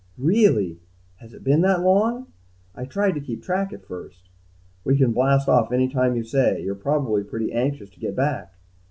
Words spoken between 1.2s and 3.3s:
it been that long? I tried to